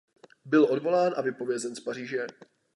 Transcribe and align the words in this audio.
Byl 0.45 0.67
odvolán 0.71 1.13
a 1.15 1.21
vypovězen 1.21 1.75
z 1.75 1.79
Paříže. 1.79 2.27